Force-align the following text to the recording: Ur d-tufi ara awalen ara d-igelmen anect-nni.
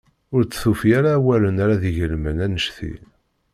Ur 0.35 0.41
d-tufi 0.43 0.89
ara 0.99 1.11
awalen 1.17 1.57
ara 1.63 1.81
d-igelmen 1.81 2.37
anect-nni. 2.45 2.93